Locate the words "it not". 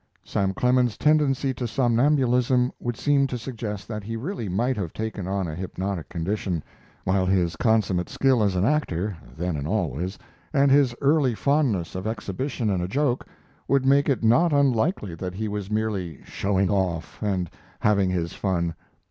14.09-14.51